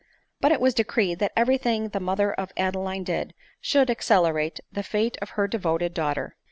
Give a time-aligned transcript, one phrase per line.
[0.39, 4.81] But it was decreed that every tl.bg the mother of Adeline did, should accelerate the
[4.81, 6.37] fate of her devoted daughter.